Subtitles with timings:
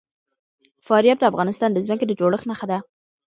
[0.87, 2.77] فاریاب د افغانستان د ځمکې د جوړښت نښه ده.